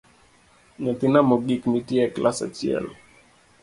Nyathina 0.83 1.19
mogik 1.29 1.63
nitie 1.71 2.01
e 2.07 2.13
klas 2.15 2.37
achiel 2.45 2.85